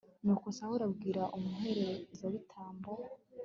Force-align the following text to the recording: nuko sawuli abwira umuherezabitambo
nuko 0.23 0.47
sawuli 0.57 0.83
abwira 0.89 1.21
umuherezabitambo 1.37 2.91